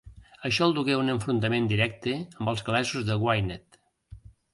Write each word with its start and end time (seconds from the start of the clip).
Això 0.47 0.61
el 0.67 0.71
dugué 0.77 0.95
a 0.95 1.01
un 1.01 1.11
enfrontament 1.13 1.67
directe 1.71 2.15
amb 2.21 2.53
els 2.53 2.65
gal·lesos 2.71 3.05
de 3.11 3.19
Gwynedd. 3.25 3.79